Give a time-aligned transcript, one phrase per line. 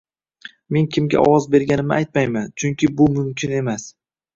[0.77, 3.93] Men kimga ovoz berganimni aytmayman, chunki bu mumkin emas